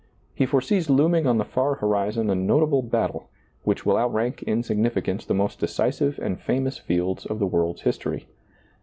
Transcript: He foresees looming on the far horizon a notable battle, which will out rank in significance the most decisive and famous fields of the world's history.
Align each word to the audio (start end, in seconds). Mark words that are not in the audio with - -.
He 0.33 0.47
foresees 0.47 0.89
looming 0.89 1.27
on 1.27 1.37
the 1.37 1.45
far 1.45 1.75
horizon 1.75 2.31
a 2.31 2.33
notable 2.33 2.81
battle, 2.81 3.29
which 3.61 3.85
will 3.85 3.97
out 3.97 4.11
rank 4.11 4.41
in 4.41 4.63
significance 4.63 5.27
the 5.27 5.35
most 5.35 5.59
decisive 5.59 6.17
and 6.23 6.41
famous 6.41 6.79
fields 6.79 7.23
of 7.27 7.37
the 7.37 7.45
world's 7.45 7.81
history. 7.83 8.25